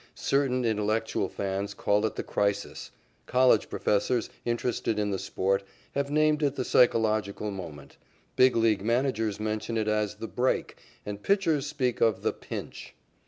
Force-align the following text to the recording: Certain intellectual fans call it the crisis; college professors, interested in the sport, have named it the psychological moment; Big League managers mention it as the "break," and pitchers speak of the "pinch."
Certain 0.15 0.65
intellectual 0.65 1.29
fans 1.29 1.75
call 1.75 2.07
it 2.07 2.15
the 2.15 2.23
crisis; 2.23 2.89
college 3.27 3.69
professors, 3.69 4.31
interested 4.45 4.97
in 4.97 5.11
the 5.11 5.19
sport, 5.19 5.61
have 5.91 6.09
named 6.09 6.41
it 6.41 6.55
the 6.55 6.65
psychological 6.65 7.51
moment; 7.51 7.97
Big 8.35 8.55
League 8.55 8.81
managers 8.83 9.39
mention 9.39 9.77
it 9.77 9.87
as 9.87 10.15
the 10.15 10.27
"break," 10.27 10.75
and 11.05 11.21
pitchers 11.21 11.67
speak 11.67 12.01
of 12.01 12.23
the 12.23 12.33
"pinch." 12.33 12.95